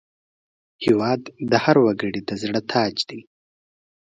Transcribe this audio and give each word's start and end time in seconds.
هېواد 0.85 1.21
د 1.49 1.51
هر 1.63 1.77
وګړي 1.85 2.21
د 2.23 2.29
زړه 2.41 2.59
تاج 2.71 2.95
دی. 3.09 3.21